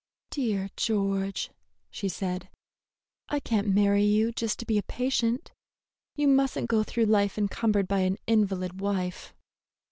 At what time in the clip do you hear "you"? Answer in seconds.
4.03-4.31, 6.15-6.27